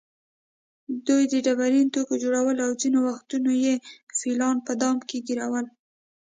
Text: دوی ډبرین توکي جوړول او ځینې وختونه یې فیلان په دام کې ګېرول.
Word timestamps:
دوی 1.07 1.23
ډبرین 1.45 1.87
توکي 1.93 2.15
جوړول 2.23 2.57
او 2.65 2.71
ځینې 2.81 2.99
وختونه 3.07 3.51
یې 3.63 3.73
فیلان 4.19 4.55
په 4.67 4.73
دام 4.81 4.97
کې 5.07 5.17
ګېرول. 5.27 5.65